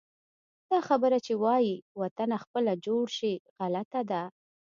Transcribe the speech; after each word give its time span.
دا 0.71 0.79
خبره 0.87 1.17
چې 1.25 1.33
وایي: 1.43 1.75
وطنه 2.01 2.35
خپله 2.43 2.73
جوړ 2.85 3.05
شي، 3.17 3.33
غلطه 3.57 4.01
ده. 4.11 4.23